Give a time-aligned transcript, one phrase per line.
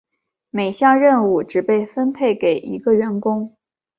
[0.49, 3.55] 每项任务只被分配给一个员工。